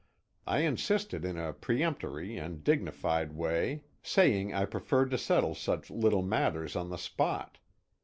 [0.47, 6.23] I insisted in a peremptory and dignified way saying I preferred to settle such little
[6.23, 7.59] matters on the spot.